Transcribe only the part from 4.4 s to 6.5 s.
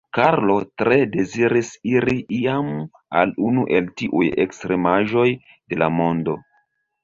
ekstremaĵoj de la mondo.